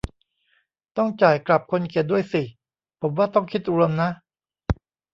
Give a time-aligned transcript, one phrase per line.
[0.97, 2.41] ต้องจ่ายกลับคนเขียนด้วยสิ
[3.01, 4.09] ผมว่าต้องคิดรวมนะ